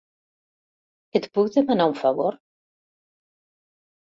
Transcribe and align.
Et 1.19 1.27
puc 1.35 1.51
demanar 1.57 1.87
un 1.91 1.95
favor? 2.01 2.41